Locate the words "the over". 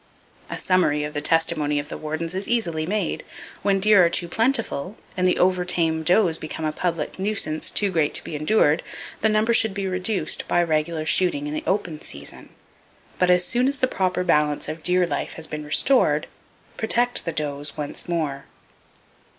5.27-5.63